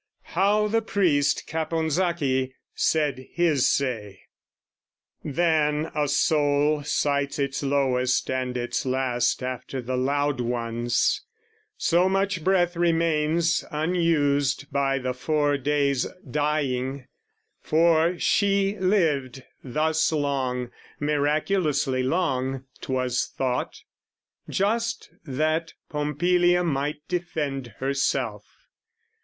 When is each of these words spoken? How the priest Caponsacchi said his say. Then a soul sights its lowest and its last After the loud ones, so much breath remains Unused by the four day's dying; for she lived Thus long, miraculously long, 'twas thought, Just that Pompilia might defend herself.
How 0.33 0.67
the 0.67 0.81
priest 0.81 1.47
Caponsacchi 1.47 2.53
said 2.73 3.23
his 3.33 3.67
say. 3.67 4.21
Then 5.23 5.91
a 5.93 6.07
soul 6.07 6.81
sights 6.83 7.37
its 7.37 7.61
lowest 7.61 8.27
and 8.31 8.57
its 8.57 8.83
last 8.83 9.43
After 9.43 9.79
the 9.79 9.95
loud 9.97 10.39
ones, 10.41 11.23
so 11.77 12.09
much 12.09 12.43
breath 12.43 12.75
remains 12.75 13.63
Unused 13.69 14.71
by 14.71 14.97
the 14.97 15.13
four 15.13 15.55
day's 15.59 16.07
dying; 16.27 17.05
for 17.61 18.17
she 18.17 18.79
lived 18.79 19.43
Thus 19.63 20.11
long, 20.11 20.71
miraculously 20.99 22.01
long, 22.01 22.63
'twas 22.81 23.27
thought, 23.37 23.77
Just 24.49 25.11
that 25.25 25.73
Pompilia 25.91 26.63
might 26.63 27.01
defend 27.07 27.75
herself. 27.77 28.47